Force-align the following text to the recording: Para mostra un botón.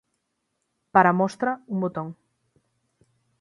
Para 0.93 1.17
mostra 1.19 1.51
un 1.73 1.77
botón. 1.83 2.07